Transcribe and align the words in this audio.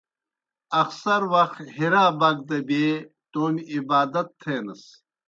اخسر 0.81 1.21
وخ 1.33 1.51
حرا 1.75 2.05
بَک 2.19 2.37
دہ 2.49 2.57
بیے 2.67 2.91
تومیْ 3.31 3.63
عبادت 3.75 4.27
تھینَس۔ 4.41 4.83